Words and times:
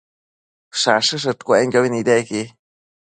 Shachëshëdcuenobi 0.79 1.89
nidequi 1.93 2.41